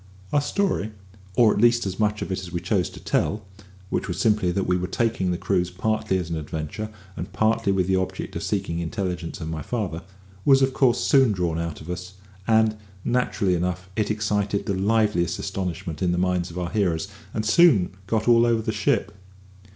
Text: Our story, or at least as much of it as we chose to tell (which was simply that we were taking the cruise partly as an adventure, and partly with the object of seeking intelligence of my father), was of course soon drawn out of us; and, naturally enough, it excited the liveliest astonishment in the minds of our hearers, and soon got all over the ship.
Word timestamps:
Our 0.33 0.41
story, 0.41 0.93
or 1.35 1.53
at 1.53 1.61
least 1.61 1.85
as 1.85 1.99
much 1.99 2.23
of 2.23 2.31
it 2.31 2.39
as 2.39 2.51
we 2.51 2.59
chose 2.59 2.89
to 2.89 2.99
tell 2.99 3.45
(which 3.91 4.07
was 4.07 4.17
simply 4.19 4.49
that 4.51 4.65
we 4.65 4.75
were 4.75 4.87
taking 4.87 5.29
the 5.29 5.37
cruise 5.37 5.69
partly 5.69 6.17
as 6.17 6.27
an 6.31 6.37
adventure, 6.37 6.89
and 7.15 7.31
partly 7.31 7.71
with 7.71 7.85
the 7.85 7.97
object 7.97 8.35
of 8.35 8.41
seeking 8.41 8.79
intelligence 8.79 9.41
of 9.41 9.47
my 9.49 9.61
father), 9.61 10.01
was 10.43 10.63
of 10.63 10.73
course 10.73 10.99
soon 11.01 11.33
drawn 11.33 11.59
out 11.59 11.81
of 11.81 11.89
us; 11.91 12.15
and, 12.47 12.77
naturally 13.05 13.53
enough, 13.53 13.91
it 13.95 14.09
excited 14.09 14.65
the 14.65 14.73
liveliest 14.73 15.37
astonishment 15.37 16.01
in 16.01 16.11
the 16.11 16.17
minds 16.17 16.49
of 16.49 16.57
our 16.57 16.71
hearers, 16.71 17.07
and 17.31 17.45
soon 17.45 17.91
got 18.07 18.27
all 18.27 18.43
over 18.47 18.63
the 18.63 18.71
ship. 18.71 19.15